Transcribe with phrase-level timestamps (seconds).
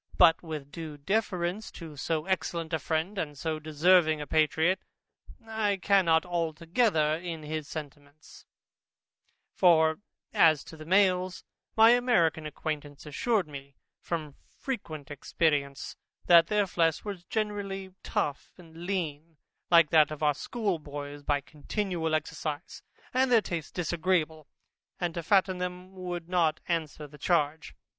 [0.17, 4.79] But with due deference to so excellent a friend, and so deserving a patriot,
[5.45, 8.47] I cannot be altogether in his sentiments;
[9.53, 9.99] for
[10.33, 11.43] as to the males,
[11.77, 15.95] my American acquaintance assured me from frequent experience,
[16.25, 19.37] that their flesh was generally tough and lean,
[19.69, 22.81] like that of our schoolboys, by continual exercise,
[23.13, 24.47] and their taste disagreeable,
[24.99, 27.75] and to fatten them would not answer the charge.